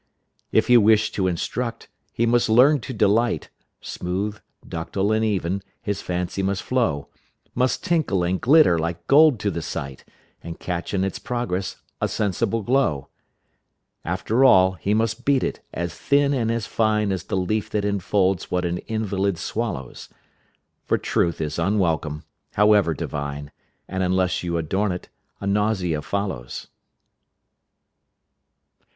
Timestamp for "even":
5.23-5.61